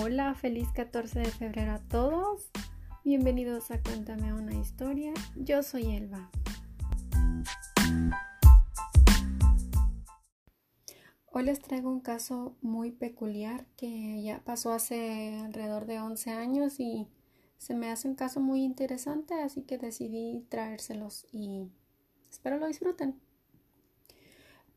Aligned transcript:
Hola, 0.00 0.34
feliz 0.34 0.68
14 0.72 1.18
de 1.18 1.30
febrero 1.30 1.72
a 1.72 1.78
todos. 1.78 2.50
Bienvenidos 3.04 3.70
a 3.70 3.82
Cuéntame 3.82 4.32
una 4.32 4.54
historia. 4.54 5.12
Yo 5.36 5.62
soy 5.62 5.94
Elba. 5.94 6.30
Hoy 11.26 11.44
les 11.44 11.60
traigo 11.60 11.90
un 11.90 12.00
caso 12.00 12.56
muy 12.62 12.90
peculiar 12.90 13.66
que 13.76 14.22
ya 14.22 14.42
pasó 14.44 14.72
hace 14.72 15.38
alrededor 15.44 15.84
de 15.84 16.00
11 16.00 16.30
años 16.30 16.80
y 16.80 17.06
se 17.58 17.74
me 17.74 17.90
hace 17.90 18.08
un 18.08 18.14
caso 18.14 18.40
muy 18.40 18.64
interesante, 18.64 19.34
así 19.34 19.60
que 19.60 19.76
decidí 19.76 20.46
traérselos 20.48 21.26
y 21.32 21.68
espero 22.30 22.56
lo 22.56 22.66
disfruten. 22.66 23.20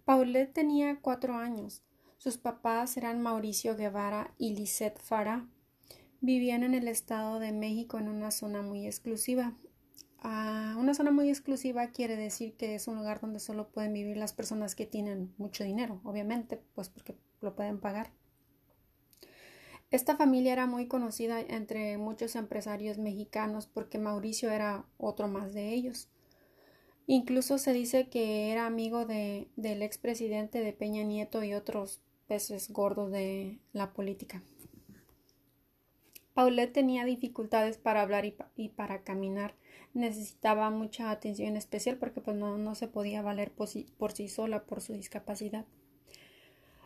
Paulette 0.04 0.54
tenía 0.54 1.00
cuatro 1.00 1.36
años. 1.36 1.84
Sus 2.18 2.38
papás 2.38 2.98
eran 2.98 3.22
Mauricio 3.22 3.76
Guevara 3.76 4.34
y 4.38 4.56
Lisette 4.56 5.00
Farah. 5.00 5.48
Vivían 6.22 6.64
en 6.64 6.74
el 6.74 6.88
Estado 6.88 7.40
de 7.40 7.52
México 7.52 8.00
en 8.00 8.08
una 8.08 8.32
zona 8.32 8.62
muy 8.62 8.86
exclusiva. 8.86 9.54
Ah, 10.20 10.76
una 10.80 10.96
zona 10.96 11.12
muy 11.12 11.30
exclusiva 11.30 11.88
quiere 11.88 12.16
decir 12.16 12.56
que 12.56 12.74
es 12.74 12.88
un 12.88 12.96
lugar 12.96 13.22
donde 13.22 13.40
solo 13.40 13.70
pueden 13.70 13.94
vivir 13.94 14.18
las 14.18 14.34
personas 14.34 14.74
que 14.74 14.88
tienen 14.88 15.34
mucho 15.38 15.64
dinero, 15.64 16.02
obviamente, 16.04 16.60
pues 16.74 16.90
porque 16.90 17.16
lo 17.42 17.56
pueden 17.56 17.80
pagar. 17.80 18.12
Esta 19.92 20.18
familia 20.18 20.54
era 20.54 20.66
muy 20.66 20.88
conocida 20.88 21.40
entre 21.40 21.98
muchos 21.98 22.36
empresarios 22.36 22.98
mexicanos 22.98 23.68
porque 23.68 24.00
Mauricio 24.00 24.50
era 24.52 24.86
otro 24.98 25.28
más 25.28 25.54
de 25.54 25.74
ellos. 25.74 26.10
Incluso 27.08 27.60
se 27.60 27.72
dice 27.72 28.10
que 28.10 28.52
era 28.52 28.66
amigo 28.66 29.06
de, 29.06 29.48
del 29.56 29.84
expresidente 29.84 30.60
de 30.60 30.74
Peña 30.74 31.04
Nieto 31.04 31.44
y 31.44 31.54
otros 31.54 32.02
peces 32.28 32.70
gordos 32.72 33.12
de 33.12 33.60
la 33.74 33.94
política. 33.94 34.42
Paulette 36.36 36.74
tenía 36.74 37.06
dificultades 37.06 37.78
para 37.78 38.02
hablar 38.02 38.26
y, 38.26 38.70
para 38.70 39.04
caminar. 39.04 39.56
Necesitaba 39.94 40.70
mucha 40.70 41.10
atención 41.10 41.56
especial 41.56 41.98
porque 41.98 42.20
pues, 42.20 42.36
no, 42.36 42.76
se 42.76 42.90
podía 42.90 43.22
valer 43.22 43.52
por 43.52 43.70
sí, 43.70 43.88
por 43.98 44.12
sí 44.12 44.28
sola 44.28 44.66
por 44.66 44.82
su 44.82 44.92
discapacidad. 44.92 45.66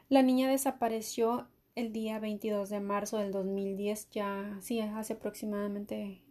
La 0.07 0.21
niña 0.21 0.47
desapareció 0.49 1.47
el 1.75 1.91
día 1.93 2.19
22 2.19 2.69
de 2.69 2.79
marzo 2.79 3.17
del 3.17 3.31
2010, 3.31 4.09
ya 4.11 4.57
sí, 4.61 4.81
hace 4.81 5.13
aproximadamente 5.13 6.21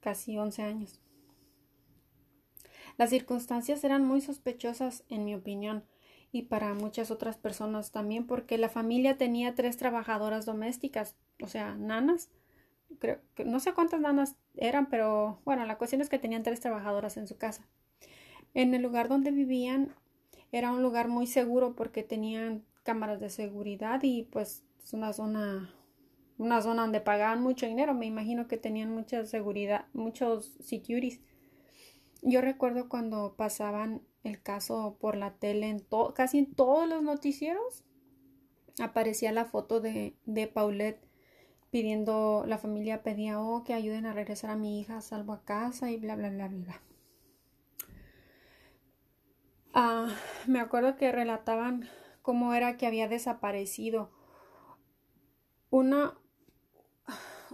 casi 0.00 0.36
11 0.36 0.62
años. 0.62 1.00
Las 2.98 3.10
circunstancias 3.10 3.82
eran 3.84 4.04
muy 4.04 4.20
sospechosas, 4.20 5.04
en 5.08 5.24
mi 5.24 5.34
opinión 5.34 5.84
y 6.32 6.42
para 6.42 6.74
muchas 6.74 7.10
otras 7.10 7.36
personas 7.36 7.90
también, 7.90 8.26
porque 8.26 8.58
la 8.58 8.68
familia 8.68 9.16
tenía 9.16 9.54
tres 9.54 9.76
trabajadoras 9.76 10.46
domésticas, 10.46 11.16
o 11.42 11.48
sea, 11.48 11.74
nanas. 11.74 12.30
Creo 12.98 13.20
no 13.44 13.60
sé 13.60 13.74
cuántas 13.74 14.00
nanas 14.00 14.36
eran, 14.56 14.88
pero 14.88 15.40
bueno, 15.44 15.64
la 15.66 15.78
cuestión 15.78 16.00
es 16.00 16.08
que 16.08 16.18
tenían 16.18 16.42
tres 16.42 16.60
trabajadoras 16.60 17.16
en 17.16 17.26
su 17.28 17.36
casa. 17.36 17.66
En 18.54 18.74
el 18.74 18.82
lugar 18.82 19.08
donde 19.08 19.30
vivían 19.30 19.94
era 20.52 20.72
un 20.72 20.82
lugar 20.82 21.08
muy 21.08 21.26
seguro 21.26 21.74
porque 21.74 22.02
tenían 22.02 22.64
cámaras 22.82 23.20
de 23.20 23.30
seguridad 23.30 24.00
y 24.02 24.24
pues 24.24 24.64
es 24.82 24.92
una 24.94 25.12
zona 25.12 25.74
una 26.38 26.62
zona 26.62 26.82
donde 26.82 27.00
pagaban 27.00 27.42
mucho 27.42 27.66
dinero, 27.66 27.94
me 27.94 28.06
imagino 28.06 28.46
que 28.46 28.56
tenían 28.56 28.90
mucha 28.90 29.26
seguridad, 29.26 29.86
muchos 29.92 30.56
securities. 30.60 31.20
Yo 32.22 32.40
recuerdo 32.40 32.88
cuando 32.88 33.34
pasaban 33.36 34.02
el 34.24 34.42
caso 34.42 34.96
por 35.00 35.16
la 35.16 35.34
tele, 35.34 35.68
en 35.68 35.86
casi 36.14 36.38
en 36.38 36.54
todos 36.54 36.88
los 36.88 37.02
noticieros 37.02 37.84
aparecía 38.80 39.32
la 39.32 39.44
foto 39.44 39.80
de, 39.80 40.16
de 40.26 40.46
Paulette 40.46 41.08
pidiendo, 41.70 42.44
la 42.46 42.58
familia 42.58 43.02
pedía, 43.02 43.40
oh, 43.40 43.64
que 43.64 43.74
ayuden 43.74 44.06
a 44.06 44.12
regresar 44.12 44.50
a 44.50 44.56
mi 44.56 44.80
hija 44.80 45.00
salvo 45.00 45.32
a 45.32 45.44
casa 45.44 45.90
y 45.90 45.96
bla, 45.96 46.16
bla, 46.16 46.30
bla, 46.30 46.48
bla. 46.48 46.80
Ah, 49.74 50.08
me 50.46 50.60
acuerdo 50.60 50.96
que 50.96 51.12
relataban 51.12 51.88
cómo 52.22 52.54
era 52.54 52.76
que 52.76 52.86
había 52.86 53.08
desaparecido. 53.08 54.10
Una, 55.70 56.18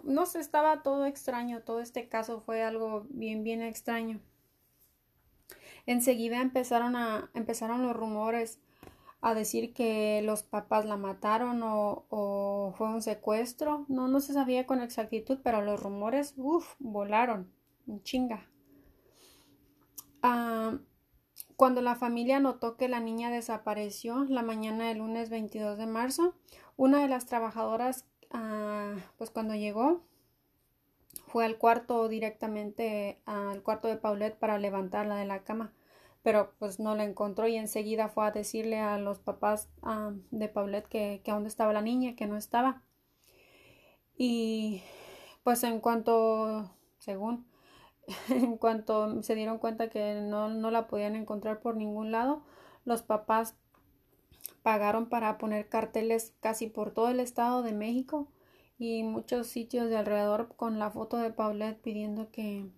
no 0.05 0.27
sé, 0.27 0.41
estaba 0.41 0.83
todo 0.83 1.07
extraño, 1.07 1.63
todo 1.63 1.81
este 1.81 2.09
caso 2.09 2.41
fue 2.41 2.63
algo 2.63 3.07
bien, 3.11 3.43
bien 3.43 3.63
extraño. 3.63 4.21
Enseguida 5.87 6.41
empezaron, 6.41 6.97
a, 6.97 7.31
empezaron 7.34 7.83
los 7.83 7.95
rumores 7.95 8.59
a 9.21 9.34
decir 9.34 9.72
que 9.72 10.21
los 10.22 10.43
papás 10.43 10.84
la 10.84 10.97
mataron 10.97 11.61
o, 11.62 12.75
fue 12.77 12.89
un 12.89 13.03
secuestro. 13.03 13.87
No, 13.89 14.06
no 14.09 14.21
se 14.21 14.34
sabía 14.34 14.67
con 14.67 14.83
exactitud, 14.83 15.39
pero 15.43 15.62
los 15.62 15.83
rumores, 15.83 16.34
uff, 16.37 16.75
volaron. 16.78 17.50
Chinga. 18.03 18.47
Ah, 20.23 20.78
cuando 21.56 21.81
la 21.83 21.97
familia 21.97 22.41
notó 22.41 22.77
que 22.77 22.89
la 22.89 23.00
niña 23.00 23.31
desapareció 23.31 24.25
la 24.25 24.43
mañana 24.43 24.89
del 24.89 24.99
lunes 24.99 25.31
22 25.31 25.78
de 25.78 25.87
marzo, 25.87 26.34
una 26.77 27.00
de 27.00 27.09
las 27.09 27.27
trabajadoras, 27.27 28.06
ah, 28.31 28.94
pues 29.17 29.31
cuando 29.31 29.55
llegó, 29.55 30.03
fue 31.34 31.45
al 31.45 31.59
cuarto 31.59 32.06
directamente 32.09 33.19
al 33.27 33.61
cuarto 33.65 33.89
de 33.89 33.97
Paulette 33.97 34.39
para 34.39 34.56
levantarla 34.56 35.17
de 35.17 35.25
la 35.25 35.43
cama, 35.43 35.72
pero 36.22 36.53
pues 36.61 36.78
no 36.78 36.95
la 36.95 37.03
encontró 37.03 37.49
y 37.49 37.56
enseguida 37.56 38.09
fue 38.09 38.25
a 38.25 38.31
decirle 38.31 38.78
a 38.78 38.99
los 38.99 39.19
papás 39.19 39.69
ah, 39.83 40.12
de 40.31 40.49
Paulette 40.49 40.87
que, 40.87 41.23
que 41.25 41.33
dónde 41.33 41.49
estaba 41.49 41.73
la 41.73 41.83
niña, 41.83 42.15
que 42.15 42.28
no 42.28 42.37
estaba. 42.37 42.83
Y 44.17 44.84
pues 45.43 45.65
en 45.65 45.81
cuanto, 45.81 46.71
según, 46.99 47.49
en 48.28 48.56
cuanto 48.56 49.21
se 49.25 49.34
dieron 49.34 49.59
cuenta 49.59 49.91
que 49.91 50.21
no, 50.21 50.50
no 50.50 50.71
la 50.71 50.87
podían 50.87 51.17
encontrar 51.17 51.59
por 51.59 51.75
ningún 51.75 52.12
lado, 52.12 52.44
los 52.84 53.03
papás 53.03 53.56
pagaron 54.62 55.09
para 55.09 55.37
poner 55.39 55.69
carteles 55.69 56.33
casi 56.39 56.69
por 56.69 56.93
todo 56.93 57.09
el 57.09 57.19
estado 57.19 57.65
de 57.65 57.73
México 57.73 58.28
y 58.84 59.03
muchos 59.03 59.47
sitios 59.47 59.89
de 59.89 59.97
alrededor 59.97 60.55
con 60.56 60.78
la 60.78 60.91
foto 60.91 61.17
de 61.17 61.31
Paulette 61.31 61.81
pidiendo 61.81 62.31
que 62.31 62.71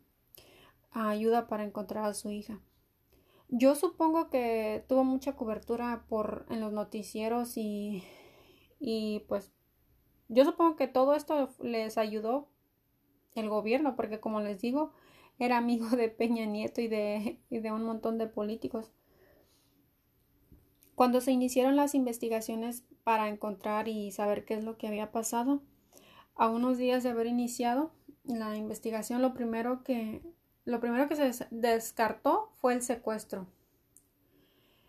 ayuda 0.93 1.47
para 1.49 1.65
encontrar 1.65 2.05
a 2.05 2.15
su 2.15 2.31
hija. 2.31 2.61
Yo 3.49 3.75
supongo 3.75 4.29
que 4.31 4.85
tuvo 4.89 5.05
mucha 5.05 5.37
cobertura 5.37 6.05
por 6.09 6.47
en 6.51 6.61
los 6.61 6.73
noticieros 6.73 7.57
y 7.57 8.03
y 8.79 9.25
pues 9.29 9.53
yo 10.29 10.45
supongo 10.45 10.77
que 10.77 10.89
todo 10.89 11.15
esto 11.15 11.49
les 11.61 11.99
ayudó 11.99 12.49
el 13.35 13.49
gobierno 13.49 13.97
porque 13.97 14.21
como 14.21 14.41
les 14.41 14.61
digo 14.61 14.93
era 15.39 15.59
amigo 15.59 15.89
de 15.89 16.09
Peña 16.09 16.47
Nieto 16.47 16.81
y 16.81 16.89
de, 16.89 17.41
y 17.51 17.59
de 17.59 17.73
un 17.73 17.85
montón 17.85 18.19
de 18.19 18.27
políticos. 18.27 18.93
Cuando 20.95 21.21
se 21.21 21.33
iniciaron 21.33 21.77
las 21.77 21.95
investigaciones 21.95 22.85
para 23.05 23.29
encontrar 23.29 23.87
y 23.87 24.11
saber 24.13 24.47
qué 24.47 24.55
es 24.55 24.65
lo 24.65 24.79
que 24.79 24.87
había 24.87 25.13
pasado, 25.13 25.61
a 26.37 26.49
unos 26.49 26.79
días 26.79 27.03
de 27.03 27.11
haber 27.11 27.27
iniciado 27.27 27.93
la 28.25 28.57
investigación, 28.57 29.23
lo 29.23 29.35
primero 29.35 29.83
que, 29.83 30.23
lo 30.65 30.81
primero 30.81 31.09
que 31.09 31.17
se 31.17 31.47
descartó 31.51 32.51
fue 32.55 32.75
el 32.75 32.83
secuestro. 32.83 33.47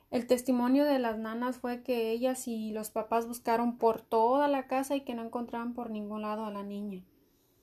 El 0.10 0.26
testimonio 0.26 0.86
de 0.86 1.00
las 1.00 1.18
nanas 1.18 1.58
fue 1.58 1.84
que 1.84 2.12
ellas 2.12 2.48
y 2.48 2.72
los 2.72 2.92
papás 2.92 3.28
buscaron 3.28 3.78
por 3.78 4.02
toda 4.02 4.48
la 4.48 4.68
casa 4.68 4.96
y 4.96 5.02
que 5.02 5.16
no 5.16 5.24
encontraban 5.24 5.74
por 5.74 5.90
ningún 5.90 6.22
lado 6.22 6.46
a 6.46 6.52
la 6.52 6.64
niña. 6.64 7.04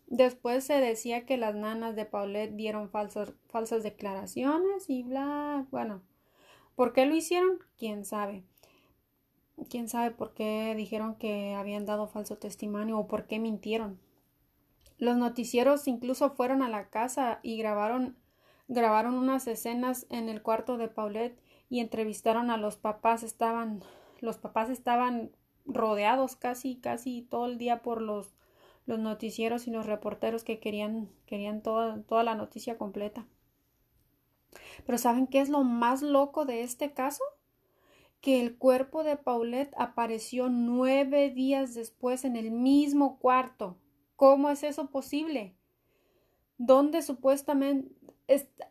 Después 0.07 0.65
se 0.65 0.75
decía 0.75 1.25
que 1.25 1.39
las 1.39 1.55
nanas 1.55 1.97
de 1.97 2.05
Paulette 2.05 2.55
dieron 2.55 2.91
falsas, 2.91 3.33
falsas 3.49 3.83
declaraciones 3.83 4.89
y 4.89 5.03
bla. 5.03 5.67
Bueno, 5.71 6.03
¿por 6.75 6.93
qué 6.93 7.07
lo 7.07 7.15
hicieron? 7.15 7.59
¿Quién 7.79 8.05
sabe? 8.05 8.45
Quién 9.69 9.89
sabe 9.89 10.11
por 10.11 10.35
qué 10.35 10.75
dijeron 10.77 11.17
que 11.17 11.55
habían 11.55 11.87
dado 11.87 12.07
falso 12.07 12.37
testimonio 12.37 12.99
o 12.99 13.07
por 13.07 13.27
qué 13.27 13.39
mintieron. 13.39 14.01
Los 14.99 15.17
noticieros 15.17 15.89
incluso 15.89 16.31
fueron 16.31 16.63
a 16.63 16.69
la 16.69 16.89
casa 16.89 17.41
y 17.43 17.57
grabaron 17.57 18.17
grabaron 18.67 19.15
unas 19.15 19.47
escenas 19.47 20.07
en 20.09 20.29
el 20.29 20.41
cuarto 20.41 20.79
de 20.79 20.89
Paulette 20.89 21.39
y 21.69 21.81
entrevistaron 21.81 22.51
a 22.51 22.57
los 22.57 22.77
papás. 22.77 23.23
Estaban 23.23 23.83
los 24.21 24.39
papás 24.39 24.71
estaban 24.71 25.33
rodeados 25.67 26.37
casi 26.37 26.77
casi 26.77 27.23
todo 27.23 27.47
el 27.47 27.59
día 27.59 27.83
por 27.83 28.01
los 28.01 28.35
los 28.87 28.99
noticieros 28.99 29.67
y 29.67 29.71
los 29.71 29.87
reporteros 29.87 30.45
que 30.45 30.61
querían 30.61 31.11
querían 31.27 31.63
toda, 31.63 32.03
toda 32.03 32.23
la 32.23 32.35
noticia 32.35 32.79
completa. 32.79 33.27
Pero 34.87 34.99
¿saben 34.99 35.27
qué 35.27 35.41
es 35.41 35.49
lo 35.49 35.65
más 35.65 36.03
loco 36.03 36.45
de 36.45 36.63
este 36.63 36.93
caso? 36.93 37.25
Que 38.25 38.41
el 38.41 38.57
cuerpo 38.57 39.05
de 39.05 39.19
Paulette 39.19 39.75
apareció 39.77 40.49
nueve 40.49 41.29
días 41.29 41.75
después 41.75 42.25
en 42.25 42.37
el 42.37 42.51
mismo 42.51 43.19
cuarto. 43.19 43.77
¿Cómo 44.17 44.49
es 44.49 44.63
eso 44.63 44.91
posible? 44.91 45.59
Donde 46.57 47.03
supuestamente 47.03 47.95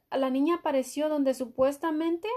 la 0.10 0.32
niña 0.32 0.56
apareció 0.56 1.08
donde 1.08 1.36
supuestamente 1.36 2.28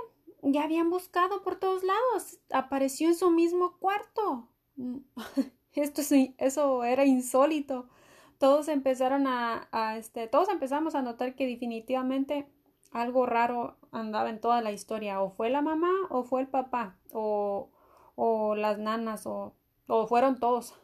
ya 0.43 0.65
habían 0.65 0.91
buscado 0.91 1.43
por 1.43 1.59
todos 1.59 1.83
lados. 1.85 2.39
Apareció 2.51 3.09
en 3.09 3.15
su 3.15 3.31
mismo 3.31 3.79
cuarto. 3.79 4.51
Esto 5.73 6.03
sí, 6.03 6.35
eso 6.37 6.85
era 6.85 7.07
insólito. 7.07 7.89
Todos 8.37 8.69
empezaron 8.69 9.25
a 9.27 9.97
este, 9.97 10.27
todos 10.29 10.51
empezamos 10.51 10.95
a 10.95 11.01
notar 11.01 11.35
que 11.35 11.47
definitivamente 11.47 12.47
algo 12.93 13.27
raro 13.27 13.77
andaba 13.93 14.31
en 14.31 14.41
toda 14.41 14.61
la 14.61 14.73
historia. 14.73 15.21
O 15.21 15.31
fue 15.31 15.51
la 15.51 15.63
mamá, 15.63 15.93
o 16.11 16.25
fue 16.25 16.41
el 16.41 16.49
papá, 16.49 16.97
o, 17.13 17.71
o 18.15 18.55
las 18.55 18.79
nanas, 18.79 19.27
o, 19.27 19.55
o 19.87 20.07
fueron 20.07 20.39
todos. 20.39 20.75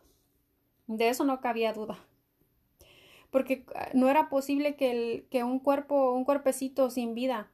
De 0.87 1.08
eso 1.08 1.25
no 1.25 1.40
cabía 1.40 1.72
duda. 1.72 1.99
Porque 3.31 3.64
ah, 3.75 3.88
no 3.94 4.08
era 4.08 4.28
posible 4.28 4.76
que, 4.76 4.90
el, 4.90 5.28
que 5.31 5.44
un 5.44 5.58
cuerpo, 5.58 6.12
un 6.12 6.25
cuerpecito 6.25 6.90
sin 6.90 7.14
vida 7.14 7.50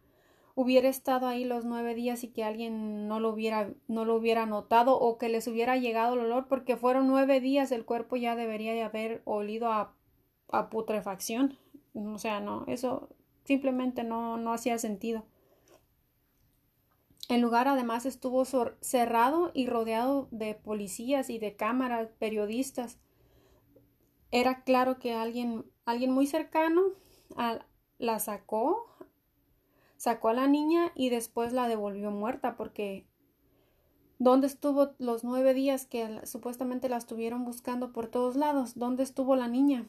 hubiera 0.57 0.89
estado 0.89 1.29
ahí 1.29 1.45
los 1.45 1.65
nueve 1.65 1.95
días 1.95 2.25
y 2.25 2.29
que 2.29 2.43
alguien 2.43 3.07
no 3.07 3.21
lo 3.21 3.29
hubiera, 3.31 3.71
no 3.87 4.05
lo 4.05 4.17
hubiera 4.17 4.45
notado 4.45 4.99
o 4.99 5.17
que 5.17 5.29
les 5.29 5.47
hubiera 5.47 5.77
llegado 5.77 6.15
el 6.15 6.21
olor 6.21 6.49
porque 6.49 6.77
fueron 6.77 7.07
nueve 7.07 7.39
días 7.41 7.71
el 7.71 7.85
cuerpo 7.85 8.17
ya 8.17 8.35
debería 8.35 8.73
de 8.73 8.83
haber 8.83 9.23
olido 9.25 9.71
a, 9.71 9.95
a 10.51 10.69
putrefacción. 10.69 11.57
O 11.95 12.19
sea, 12.19 12.41
no, 12.41 12.65
eso 12.67 13.09
simplemente 13.49 14.05
no, 14.05 14.37
no 14.37 14.53
hacía 14.53 14.79
sentido. 14.79 15.25
El 17.31 17.41
lugar 17.41 17.67
además 17.67 18.05
estuvo 18.05 18.45
cerrado 18.45 19.51
y 19.55 19.67
rodeado 19.67 20.29
de 20.31 20.55
policías 20.55 21.31
y 21.31 21.39
de 21.39 21.57
cámaras, 21.57 22.11
periodistas. 22.19 22.99
Era 24.31 24.65
claro 24.65 24.99
que 24.99 25.15
alguien, 25.15 25.65
alguien 25.87 26.11
muy 26.11 26.27
cercano 26.27 26.83
la 27.99 28.19
sacó 28.19 28.85
sacó 29.97 30.29
a 30.29 30.35
la 30.35 30.47
niña 30.47 30.93
y 30.95 31.09
después 31.09 31.55
la 31.55 31.69
devolvió 31.69 32.11
muerta 32.11 32.55
porque 32.55 33.07
¿dónde 34.19 34.47
estuvo 34.47 34.91
los 34.99 35.25
nueve 35.25 35.55
días 35.55 35.87
que 35.87 36.21
supuestamente 36.27 36.91
la 36.91 36.99
estuvieron 36.99 37.47
buscando 37.47 37.93
por 37.93 38.09
todos 38.09 38.37
lados? 38.37 38.79
¿Dónde 38.79 39.03
estuvo 39.05 39.37
la 39.37 39.49
niña? 39.49 39.89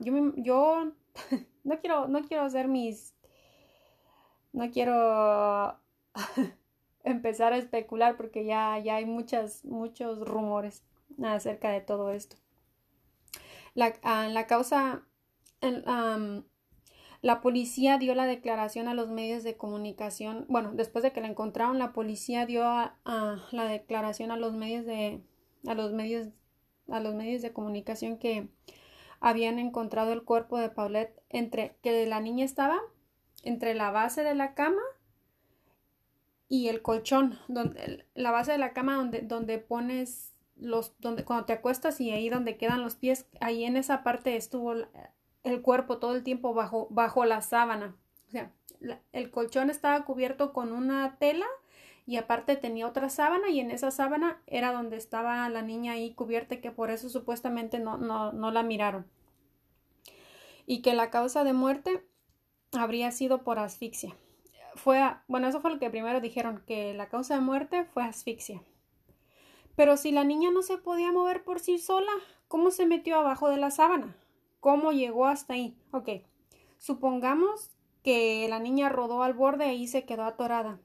Yo, 0.00 0.32
yo 0.36 0.92
no 1.64 1.80
quiero 1.80 2.08
no 2.08 2.22
quiero 2.22 2.42
hacer 2.44 2.68
mis 2.68 3.14
no 4.54 4.70
quiero 4.70 5.78
empezar 7.04 7.52
a 7.52 7.58
especular 7.58 8.16
porque 8.16 8.44
ya, 8.44 8.78
ya 8.78 8.96
hay 8.96 9.04
muchas, 9.04 9.64
muchos 9.64 10.20
rumores 10.20 10.84
acerca 11.22 11.70
de 11.70 11.80
todo 11.80 12.10
esto. 12.10 12.36
La, 13.74 13.92
ah, 14.02 14.28
la 14.28 14.46
causa, 14.46 15.02
la 17.20 17.40
policía 17.40 17.98
dio 17.98 18.14
la 18.14 18.26
declaración 18.26 18.86
a 18.86 18.94
los 18.94 19.10
medios 19.10 19.42
de 19.42 19.56
comunicación. 19.56 20.46
Bueno, 20.48 20.72
después 20.72 21.02
de 21.02 21.12
que 21.12 21.20
la 21.20 21.28
encontraron, 21.28 21.78
la 21.78 21.92
policía 21.92 22.46
dio 22.46 22.62
la 22.64 23.64
declaración 23.64 24.30
a 24.30 24.36
los 24.36 24.54
medios 24.54 24.86
de 24.86 25.20
a 25.66 25.74
los 25.74 25.92
medios 25.92 26.28
a 26.90 27.00
los 27.00 27.14
medios 27.14 27.40
de 27.42 27.52
comunicación 27.52 28.18
que 28.18 28.48
habían 29.24 29.58
encontrado 29.58 30.12
el 30.12 30.22
cuerpo 30.22 30.58
de 30.58 30.68
Paulette 30.68 31.18
entre 31.30 31.78
que 31.82 32.04
la 32.06 32.20
niña 32.20 32.44
estaba 32.44 32.78
entre 33.42 33.72
la 33.74 33.90
base 33.90 34.22
de 34.22 34.34
la 34.34 34.54
cama 34.54 34.82
y 36.46 36.68
el 36.68 36.82
colchón, 36.82 37.38
donde 37.48 38.06
la 38.14 38.30
base 38.32 38.52
de 38.52 38.58
la 38.58 38.74
cama 38.74 38.96
donde 38.96 39.22
donde 39.22 39.58
pones 39.58 40.34
los 40.56 40.94
donde 40.98 41.24
cuando 41.24 41.46
te 41.46 41.54
acuestas 41.54 42.02
y 42.02 42.10
ahí 42.10 42.28
donde 42.28 42.58
quedan 42.58 42.82
los 42.82 42.96
pies, 42.96 43.26
ahí 43.40 43.64
en 43.64 43.78
esa 43.78 44.02
parte 44.02 44.36
estuvo 44.36 44.74
el 45.42 45.62
cuerpo 45.62 45.96
todo 45.96 46.14
el 46.14 46.22
tiempo 46.22 46.52
bajo, 46.52 46.88
bajo 46.90 47.24
la 47.24 47.40
sábana. 47.40 47.96
O 48.28 48.30
sea, 48.30 48.52
el 49.12 49.30
colchón 49.30 49.70
estaba 49.70 50.04
cubierto 50.04 50.52
con 50.52 50.70
una 50.70 51.16
tela 51.18 51.46
y 52.06 52.16
aparte 52.16 52.56
tenía 52.56 52.86
otra 52.86 53.08
sábana 53.08 53.48
y 53.50 53.60
en 53.60 53.70
esa 53.70 53.90
sábana 53.90 54.42
era 54.46 54.72
donde 54.72 54.96
estaba 54.96 55.48
la 55.48 55.62
niña 55.62 55.92
ahí 55.92 56.14
cubierta 56.14 56.60
que 56.60 56.70
por 56.70 56.90
eso 56.90 57.08
supuestamente 57.08 57.78
no, 57.78 57.96
no, 57.96 58.32
no 58.32 58.50
la 58.50 58.62
miraron. 58.62 59.06
Y 60.66 60.82
que 60.82 60.94
la 60.94 61.10
causa 61.10 61.44
de 61.44 61.52
muerte 61.52 62.06
habría 62.72 63.10
sido 63.10 63.42
por 63.42 63.58
asfixia. 63.58 64.14
Fue, 64.74 65.00
bueno, 65.28 65.48
eso 65.48 65.60
fue 65.60 65.70
lo 65.70 65.78
que 65.78 65.90
primero 65.90 66.20
dijeron, 66.20 66.62
que 66.66 66.94
la 66.94 67.08
causa 67.08 67.34
de 67.34 67.40
muerte 67.40 67.84
fue 67.84 68.02
asfixia. 68.02 68.62
Pero 69.76 69.96
si 69.96 70.12
la 70.12 70.24
niña 70.24 70.50
no 70.50 70.62
se 70.62 70.78
podía 70.78 71.12
mover 71.12 71.44
por 71.44 71.60
sí 71.60 71.78
sola, 71.78 72.12
¿cómo 72.48 72.70
se 72.70 72.86
metió 72.86 73.18
abajo 73.18 73.48
de 73.48 73.56
la 73.56 73.70
sábana? 73.70 74.16
¿Cómo 74.60 74.92
llegó 74.92 75.26
hasta 75.26 75.54
ahí? 75.54 75.76
Ok, 75.90 76.08
supongamos 76.78 77.70
que 78.02 78.46
la 78.48 78.58
niña 78.58 78.88
rodó 78.88 79.22
al 79.22 79.32
borde 79.32 79.74
y 79.74 79.88
se 79.88 80.04
quedó 80.04 80.24
atorada. 80.24 80.78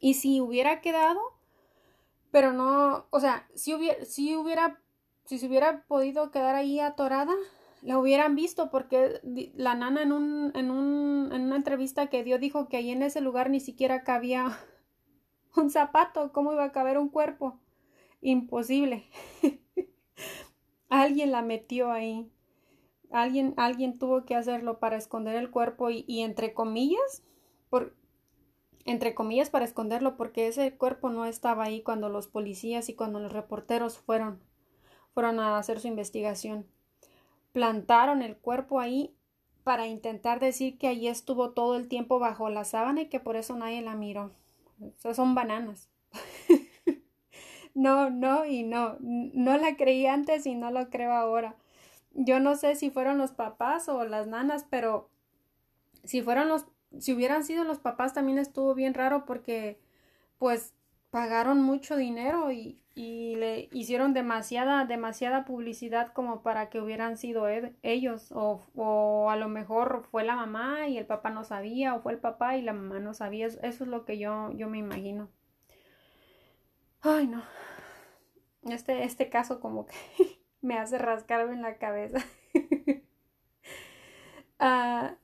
Y 0.00 0.14
si 0.14 0.40
hubiera 0.40 0.80
quedado, 0.80 1.20
pero 2.30 2.52
no, 2.52 3.06
o 3.10 3.20
sea, 3.20 3.48
si 3.54 3.74
hubiera, 3.74 4.04
si 4.04 4.36
hubiera, 4.36 4.80
si 5.24 5.38
se 5.38 5.46
hubiera 5.46 5.84
podido 5.86 6.30
quedar 6.30 6.54
ahí 6.54 6.80
atorada, 6.80 7.34
la 7.82 7.98
hubieran 7.98 8.34
visto 8.34 8.70
porque 8.70 9.20
la 9.54 9.74
nana 9.74 10.02
en, 10.02 10.12
un, 10.12 10.52
en, 10.54 10.70
un, 10.70 11.30
en 11.32 11.42
una 11.42 11.56
entrevista 11.56 12.08
que 12.08 12.24
dio 12.24 12.38
dijo 12.38 12.68
que 12.68 12.76
ahí 12.76 12.90
en 12.90 13.02
ese 13.02 13.20
lugar 13.20 13.50
ni 13.50 13.60
siquiera 13.60 14.02
cabía 14.02 14.58
un 15.56 15.70
zapato. 15.70 16.32
¿Cómo 16.32 16.52
iba 16.52 16.64
a 16.64 16.72
caber 16.72 16.98
un 16.98 17.08
cuerpo? 17.08 17.60
Imposible. 18.20 19.04
Alguien 20.88 21.32
la 21.32 21.42
metió 21.42 21.92
ahí. 21.92 22.30
Alguien, 23.10 23.54
alguien 23.56 23.98
tuvo 23.98 24.24
que 24.24 24.34
hacerlo 24.34 24.80
para 24.80 24.96
esconder 24.96 25.36
el 25.36 25.50
cuerpo 25.50 25.88
y, 25.90 26.20
entre 26.20 26.52
comillas, 26.52 27.24
por, 27.70 27.96
entre 28.84 29.14
comillas 29.14 29.50
para 29.50 29.64
esconderlo 29.64 30.16
porque 30.16 30.48
ese 30.48 30.76
cuerpo 30.76 31.10
no 31.10 31.24
estaba 31.24 31.64
ahí 31.64 31.82
cuando 31.82 32.08
los 32.08 32.28
policías 32.28 32.88
y 32.88 32.94
cuando 32.94 33.20
los 33.20 33.32
reporteros 33.32 33.98
fueron, 33.98 34.40
fueron 35.14 35.40
a 35.40 35.58
hacer 35.58 35.80
su 35.80 35.88
investigación. 35.88 36.66
Plantaron 37.52 38.22
el 38.22 38.36
cuerpo 38.36 38.80
ahí 38.80 39.14
para 39.64 39.86
intentar 39.86 40.40
decir 40.40 40.78
que 40.78 40.88
allí 40.88 41.08
estuvo 41.08 41.50
todo 41.50 41.76
el 41.76 41.88
tiempo 41.88 42.18
bajo 42.18 42.48
la 42.48 42.64
sábana 42.64 43.02
y 43.02 43.08
que 43.08 43.20
por 43.20 43.36
eso 43.36 43.56
nadie 43.56 43.82
la 43.82 43.94
miró. 43.94 44.32
Eso 44.96 45.14
son 45.14 45.34
bananas. 45.34 45.90
no, 47.74 48.10
no 48.10 48.46
y 48.46 48.62
no. 48.62 48.96
No 49.00 49.58
la 49.58 49.76
creí 49.76 50.06
antes 50.06 50.46
y 50.46 50.54
no 50.54 50.70
lo 50.70 50.88
creo 50.88 51.12
ahora 51.12 51.56
yo 52.20 52.40
no 52.40 52.56
sé 52.56 52.74
si 52.74 52.90
fueron 52.90 53.18
los 53.18 53.32
papás 53.32 53.88
o 53.88 54.04
las 54.04 54.26
nanas, 54.26 54.66
pero 54.68 55.08
si 56.04 56.20
fueron 56.20 56.48
los, 56.48 56.66
si 56.98 57.12
hubieran 57.12 57.44
sido 57.44 57.64
los 57.64 57.78
papás 57.78 58.14
también 58.14 58.38
estuvo 58.38 58.74
bien 58.74 58.94
raro 58.94 59.24
porque 59.24 59.80
pues 60.38 60.74
pagaron 61.10 61.62
mucho 61.62 61.96
dinero 61.96 62.52
y, 62.52 62.80
y 62.94 63.36
le 63.36 63.68
hicieron 63.72 64.12
demasiada, 64.14 64.84
demasiada 64.84 65.44
publicidad 65.44 66.12
como 66.12 66.42
para 66.42 66.68
que 66.70 66.80
hubieran 66.80 67.16
sido 67.16 67.46
ellos 67.82 68.32
o, 68.32 68.62
o, 68.74 69.30
a 69.30 69.36
lo 69.36 69.48
mejor 69.48 70.04
fue 70.10 70.24
la 70.24 70.36
mamá 70.36 70.88
y 70.88 70.98
el 70.98 71.06
papá 71.06 71.30
no 71.30 71.44
sabía 71.44 71.94
o 71.94 72.00
fue 72.02 72.12
el 72.12 72.18
papá 72.18 72.56
y 72.56 72.62
la 72.62 72.72
mamá 72.72 72.98
no 73.00 73.14
sabía. 73.14 73.46
Eso 73.46 73.60
es 73.62 73.80
lo 73.82 74.04
que 74.04 74.18
yo, 74.18 74.50
yo 74.52 74.68
me 74.68 74.78
imagino. 74.78 75.30
Ay, 77.02 77.26
no. 77.26 77.42
Este, 78.62 79.04
este 79.04 79.28
caso 79.30 79.60
como 79.60 79.86
que 79.86 79.94
me 80.60 80.78
hace 80.78 80.98
rascarme 80.98 81.54
en 81.54 81.62
la 81.62 81.78
cabeza. 81.78 82.18
Ah, 84.60 85.14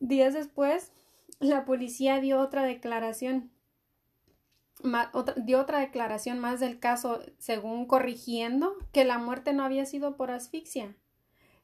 días 0.00 0.34
después, 0.34 0.92
la 1.38 1.64
policía 1.64 2.20
dio 2.20 2.40
otra 2.40 2.62
declaración. 2.64 3.50
dio 5.36 5.60
otra 5.60 5.80
declaración 5.80 6.38
más 6.38 6.60
del 6.60 6.78
caso, 6.78 7.20
según 7.38 7.86
corrigiendo 7.86 8.76
que 8.92 9.04
la 9.04 9.18
muerte 9.18 9.52
no 9.52 9.64
había 9.64 9.86
sido 9.86 10.16
por 10.16 10.30
asfixia, 10.30 10.96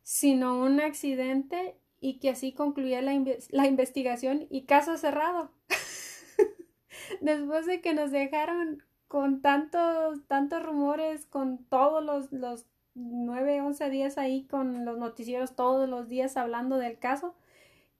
sino 0.03 0.59
un 0.61 0.81
accidente 0.81 1.77
y 2.01 2.19
que 2.19 2.31
así 2.31 2.53
concluía 2.53 3.03
la, 3.03 3.13
la 3.51 3.67
investigación 3.67 4.47
y 4.51 4.65
caso 4.65 4.97
cerrado. 4.97 5.53
Después 7.21 7.67
de 7.67 7.81
que 7.81 7.93
nos 7.93 8.11
dejaron 8.11 8.83
con 9.07 9.43
tantos, 9.43 10.21
tantos 10.29 10.63
rumores, 10.63 11.27
con 11.27 11.65
todos 11.65 12.03
los, 12.03 12.33
los 12.33 12.67
nueve, 12.95 13.61
once 13.61 13.89
días 13.91 14.19
ahí 14.19 14.47
con 14.47 14.85
los 14.85 14.99
noticieros 14.99 15.57
todos 15.57 15.89
los 15.89 16.09
días 16.09 16.37
hablando 16.37 16.77
del 16.77 16.99
caso, 16.99 17.35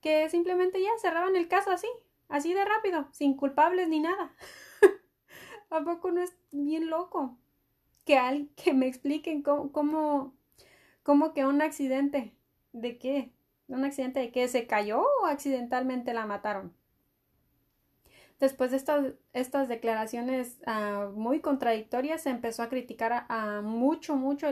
que 0.01 0.29
simplemente 0.31 0.81
ya 0.83 0.91
cerraban 1.01 1.37
el 1.37 1.49
caso 1.49 1.71
así, 1.71 1.89
así 2.29 2.55
de 2.55 2.65
rápido, 2.65 3.09
sin 3.13 3.37
culpables 3.37 3.89
ni 3.89 4.01
nada. 4.01 4.35
¿A 5.71 5.83
poco 5.85 6.11
no 6.11 6.23
es 6.23 6.37
bien 6.51 6.91
loco? 6.91 7.39
Que, 8.05 8.19
al, 8.19 8.49
que 8.57 8.73
me 8.73 8.87
expliquen 8.87 9.43
cómo, 9.43 9.73
cómo, 9.73 10.35
cómo 11.03 11.33
que 11.35 11.47
un 11.47 11.63
accidente, 11.63 12.35
¿de 12.73 12.99
qué? 12.99 13.33
¿Un 13.69 13.85
accidente 13.85 14.21
de 14.21 14.33
qué? 14.33 14.49
¿Se 14.49 14.67
cayó 14.67 15.05
o 15.23 15.27
accidentalmente 15.27 16.13
la 16.13 16.27
mataron? 16.27 16.75
Después 18.41 18.71
de 18.71 18.79
estas, 18.79 19.13
estas 19.35 19.69
declaraciones 19.69 20.63
ah, 20.67 21.11
muy 21.15 21.41
contradictorias, 21.41 22.23
se 22.23 22.31
empezó 22.31 22.63
a 22.63 22.71
criticar 22.71 23.27
a, 23.29 23.61
mucho, 23.61 24.17
mucho 24.17 24.47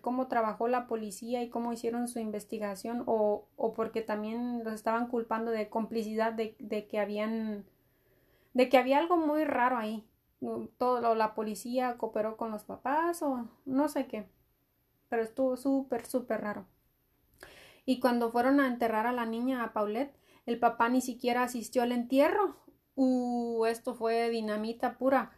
cómo 0.00 0.26
trabajó 0.26 0.68
la 0.68 0.86
policía 0.86 1.42
y 1.42 1.50
cómo 1.50 1.74
hicieron 1.74 2.08
su 2.08 2.18
investigación 2.18 3.02
o, 3.06 3.46
porque 3.76 4.00
también 4.00 4.64
los 4.64 4.72
estaban 4.72 5.08
culpando 5.08 5.50
de 5.50 5.68
complicidad 5.68 6.32
de, 6.32 6.56
de, 6.58 6.86
que 6.86 6.98
habían 6.98 7.66
de 8.54 8.70
que 8.70 8.78
había 8.78 8.98
algo 8.98 9.18
muy 9.18 9.44
raro 9.44 9.76
ahí. 9.76 10.08
todo 10.78 11.14
la 11.14 11.34
policía 11.34 11.98
cooperó 11.98 12.38
con 12.38 12.50
los 12.50 12.64
papás 12.64 13.20
o 13.20 13.50
no 13.66 13.88
sé 13.88 14.06
qué. 14.06 14.26
Pero 15.10 15.22
estuvo 15.22 15.58
súper, 15.58 16.06
súper 16.06 16.40
raro. 16.40 16.66
Y 17.84 18.00
cuando 18.00 18.30
fueron 18.32 18.60
a 18.60 18.66
enterrar 18.66 19.06
a 19.06 19.12
la 19.12 19.26
niña, 19.26 19.62
a 19.62 19.74
Paulette, 19.74 20.16
el 20.46 20.58
papá 20.58 20.88
ni 20.88 21.02
siquiera 21.02 21.42
asistió 21.42 21.82
al 21.82 21.92
entierro. 21.92 22.56
Uh, 22.96 23.66
esto 23.66 23.94
fue 23.94 24.30
dinamita 24.30 24.98
pura. 24.98 25.30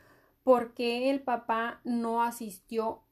¿Por 0.45 0.73
qué 0.75 1.11
el 1.11 1.21
papá 1.21 1.81
no 1.85 2.23
asistió 2.23 3.03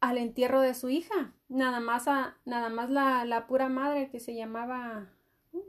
al 0.00 0.18
entierro 0.18 0.60
de 0.60 0.74
su 0.74 0.88
hija? 0.88 1.34
Nada 1.48 1.80
más, 1.80 2.08
a, 2.08 2.36
nada 2.44 2.70
más 2.70 2.88
la, 2.90 3.24
la 3.24 3.46
pura 3.46 3.68
madre 3.68 4.08
que 4.08 4.20
se 4.20 4.34
llamaba 4.34 5.08
uh, 5.52 5.62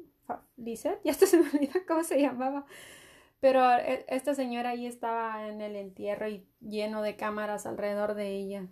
Lisette, 0.58 1.01
ya 1.03 1.13
se 1.13 1.38
me 1.38 1.50
olvida 1.50 1.86
cómo 1.88 2.03
se 2.03 2.22
llamaba. 2.22 2.65
Pero 3.39 3.72
e, 3.74 4.06
esta 4.08 4.36
señora 4.36 4.72
ahí 4.72 4.86
estaba 4.88 5.48
en 5.48 5.62
el 5.62 5.75
entierro 5.75 6.27
y 6.29 6.46
lleno 6.62 7.01
de 7.01 7.15
cámaras 7.17 7.65
alrededor 7.65 8.13
de 8.15 8.29
ella. 8.29 8.67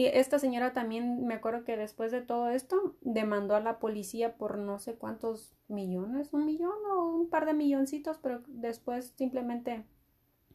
Y 0.00 0.06
esta 0.06 0.38
señora 0.38 0.72
también, 0.72 1.26
me 1.26 1.34
acuerdo 1.34 1.62
que 1.62 1.76
después 1.76 2.10
de 2.10 2.22
todo 2.22 2.48
esto, 2.48 2.96
demandó 3.02 3.54
a 3.54 3.60
la 3.60 3.78
policía 3.78 4.38
por 4.38 4.56
no 4.56 4.78
sé 4.78 4.94
cuántos 4.94 5.54
millones, 5.68 6.32
un 6.32 6.46
millón 6.46 6.78
o 6.90 7.04
un 7.04 7.28
par 7.28 7.44
de 7.44 7.52
milloncitos, 7.52 8.16
pero 8.16 8.42
después 8.46 9.12
simplemente 9.18 9.84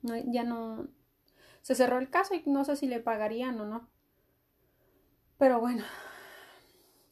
ya 0.02 0.44
no 0.44 0.88
se 1.62 1.76
cerró 1.76 2.00
el 2.00 2.10
caso 2.10 2.34
y 2.34 2.42
no 2.50 2.66
sé 2.66 2.76
si 2.76 2.88
le 2.88 3.00
pagarían 3.00 3.62
o 3.62 3.68
no. 3.68 3.88
Pero 5.38 5.60
bueno, 5.60 5.84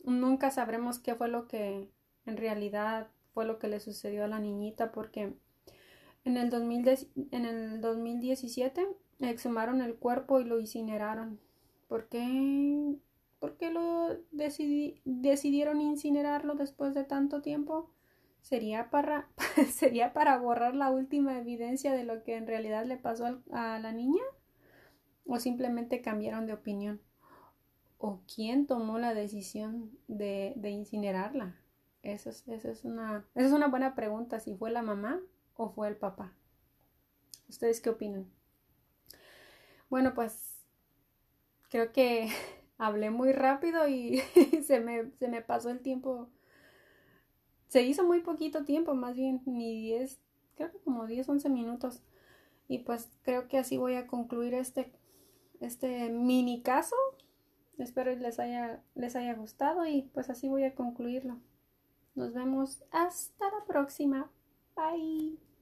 nunca 0.04 0.50
sabremos 0.50 0.98
qué 0.98 1.14
fue 1.14 1.28
lo 1.28 1.48
que 1.48 1.88
en 2.26 2.38
realidad 2.38 3.12
fue 3.36 3.46
lo 3.46 3.60
que 3.60 3.68
le 3.68 3.80
sucedió 3.80 4.24
a 4.24 4.28
la 4.28 4.40
niñita 4.40 4.92
porque 4.92 5.38
en 6.26 6.38
el, 6.38 6.52
en 6.52 7.46
el 7.46 7.80
2017 7.80 8.88
exhumaron 9.20 9.82
el 9.82 9.94
cuerpo 9.98 10.40
y 10.40 10.46
lo 10.46 10.60
incineraron. 10.60 11.40
¿Por 11.94 12.10
qué, 12.10 12.96
¿Por 13.38 13.56
qué 13.58 13.70
lo 13.70 14.18
decidieron 14.32 15.80
incinerarlo 15.80 16.56
después 16.56 16.96
de 16.96 17.04
tanto 17.04 17.44
tiempo? 17.44 17.92
¿Sería 18.42 18.90
para, 18.90 19.30
¿Sería 19.72 20.12
para 20.12 20.40
borrar 20.40 20.74
la 20.74 20.90
última 20.90 21.38
evidencia 21.38 21.94
de 21.94 22.04
lo 22.04 22.24
que 22.24 22.36
en 22.36 22.48
realidad 22.48 22.84
le 22.88 22.98
pasó 22.98 23.44
a 23.52 23.78
la 23.78 23.92
niña? 23.92 24.24
¿O 25.28 25.38
simplemente 25.38 26.02
cambiaron 26.02 26.48
de 26.48 26.54
opinión? 26.54 27.00
¿O 28.00 28.22
quién 28.26 28.66
tomó 28.66 28.98
la 28.98 29.14
decisión 29.14 29.92
de, 30.08 30.56
incinerarla? 30.64 31.60
Esa 32.02 32.32
es, 32.32 32.48
es 32.48 32.86
una, 32.86 33.28
esa 33.36 33.46
es 33.46 33.54
una 33.54 33.68
buena 33.68 33.94
pregunta, 33.94 34.40
si 34.40 34.56
fue 34.56 34.72
la 34.72 34.82
mamá 34.82 35.22
o 35.58 35.70
fue 35.70 35.90
el 35.90 35.96
papá. 35.96 36.34
¿Ustedes 37.48 37.82
qué 37.82 37.92
opinan? 37.92 38.32
Bueno, 39.92 40.16
pues 40.16 40.53
creo 41.74 41.92
que 41.92 42.30
hablé 42.78 43.10
muy 43.10 43.34
rápido 43.34 43.88
y 43.88 44.20
se 44.64 44.80
me, 44.80 45.12
se 45.18 45.28
me 45.28 45.42
pasó 45.42 45.72
el 45.72 45.82
tiempo. 45.82 46.30
Se 47.68 47.82
hizo 47.82 48.04
muy 48.04 48.22
poquito 48.22 48.64
tiempo, 48.64 48.94
más 48.94 49.16
bien, 49.16 49.42
ni 49.48 49.82
10, 49.82 50.22
creo 50.56 50.72
que 50.72 50.78
como 50.80 51.08
10, 51.08 51.28
11 51.28 51.50
minutos. 51.50 52.04
Y 52.68 52.80
pues 52.80 53.10
creo 53.24 53.48
que 53.48 53.58
así 53.58 53.78
voy 53.78 53.96
a 53.96 54.06
concluir 54.06 54.54
este, 54.54 54.94
este 55.60 56.10
mini 56.10 56.62
caso. 56.62 56.96
Espero 57.80 58.16
les 58.16 58.38
haya, 58.38 58.84
les 58.94 59.16
haya 59.16 59.34
gustado 59.34 59.88
y 59.88 60.04
pues 60.14 60.30
así 60.30 60.48
voy 60.48 60.66
a 60.66 60.76
concluirlo. 60.76 61.40
Nos 62.14 62.34
vemos 62.34 62.84
hasta 62.92 63.46
la 63.46 63.66
próxima. 63.66 64.32
Bye. 64.76 65.53